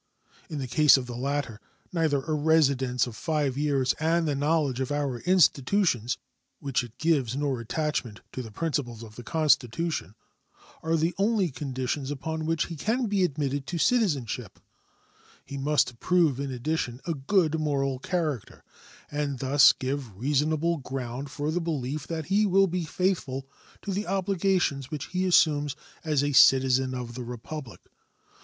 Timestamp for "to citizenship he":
13.67-15.55